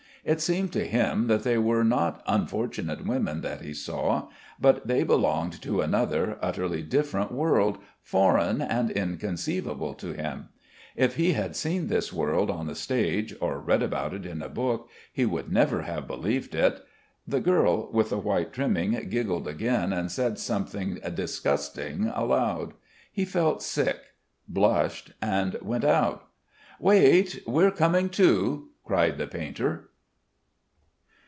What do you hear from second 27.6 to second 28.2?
coming